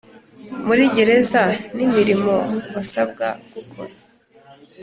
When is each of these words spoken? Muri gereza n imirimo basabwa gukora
Muri 0.67 0.83
gereza 0.95 1.43
n 1.75 1.77
imirimo 1.85 2.35
basabwa 2.75 3.27
gukora 3.53 3.95